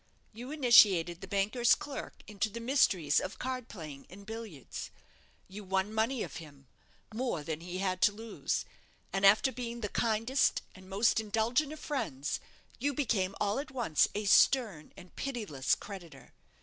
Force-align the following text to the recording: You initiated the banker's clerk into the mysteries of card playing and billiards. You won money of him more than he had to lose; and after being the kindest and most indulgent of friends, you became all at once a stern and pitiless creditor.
You 0.33 0.49
initiated 0.49 1.21
the 1.21 1.27
banker's 1.27 1.75
clerk 1.75 2.23
into 2.25 2.49
the 2.49 2.59
mysteries 2.59 3.19
of 3.19 3.37
card 3.37 3.69
playing 3.69 4.07
and 4.09 4.25
billiards. 4.25 4.89
You 5.47 5.63
won 5.63 5.93
money 5.93 6.23
of 6.23 6.37
him 6.37 6.65
more 7.13 7.43
than 7.43 7.61
he 7.61 7.77
had 7.77 8.01
to 8.01 8.11
lose; 8.11 8.65
and 9.13 9.27
after 9.27 9.51
being 9.51 9.81
the 9.81 9.89
kindest 9.89 10.63
and 10.73 10.89
most 10.89 11.19
indulgent 11.19 11.71
of 11.71 11.79
friends, 11.79 12.39
you 12.79 12.95
became 12.95 13.35
all 13.39 13.59
at 13.59 13.69
once 13.69 14.07
a 14.15 14.25
stern 14.25 14.91
and 14.97 15.15
pitiless 15.15 15.75
creditor. 15.75 16.33